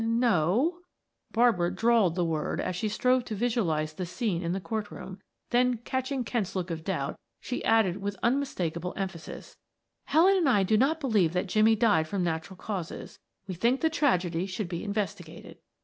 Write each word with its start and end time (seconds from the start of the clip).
"N 0.03 0.19
no," 0.19 0.79
Barbara 1.29 1.71
drawled 1.71 2.15
the 2.15 2.25
word 2.25 2.59
as 2.59 2.75
she 2.75 2.89
strove 2.89 3.23
to 3.25 3.35
visualize 3.35 3.93
the 3.93 4.07
scene 4.07 4.41
in 4.41 4.51
the 4.51 4.59
court 4.59 4.89
room; 4.89 5.21
then 5.51 5.77
catching 5.77 6.23
Kent's 6.23 6.55
look 6.55 6.71
of 6.71 6.83
doubt 6.83 7.19
she 7.39 7.63
added 7.63 7.97
with 7.97 8.17
unmistakable 8.23 8.95
emphasis. 8.97 9.57
"Helen 10.05 10.35
and 10.37 10.49
I 10.49 10.63
do 10.63 10.75
not 10.75 10.99
believe 10.99 11.33
that 11.33 11.45
Jimmie 11.45 11.75
died 11.75 12.07
from 12.07 12.23
natural 12.23 12.57
causes; 12.57 13.19
we 13.45 13.53
think 13.53 13.81
the 13.81 13.91
tragedy 13.91 14.47
should 14.47 14.69
be 14.69 14.83
investigated." 14.83 15.59